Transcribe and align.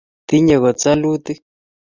tinye 0.27 0.55
kot 0.63 0.77
salutik 0.83 1.39